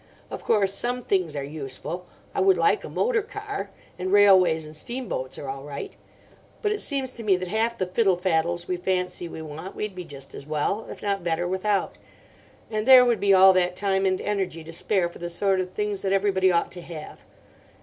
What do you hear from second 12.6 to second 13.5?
and there would be